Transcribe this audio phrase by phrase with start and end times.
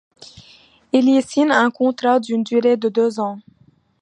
[0.93, 3.37] Il y signe un contrat d'une durée de deux ans.